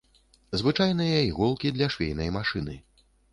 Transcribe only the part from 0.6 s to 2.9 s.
Звычайныя іголкі для швейнай машыны.